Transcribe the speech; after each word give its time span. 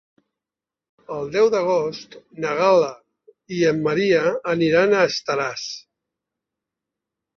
El 1.17 1.27
deu 1.35 1.49
d'agost 1.55 2.17
na 2.45 2.55
Gal·la 2.61 2.89
i 3.57 3.61
en 3.73 3.83
Maria 3.89 4.25
aniran 4.55 4.97
a 5.03 5.07
Estaràs. 5.11 5.69